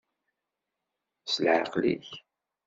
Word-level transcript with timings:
S 1.27 1.35
leɛqel-ik. 1.43 2.07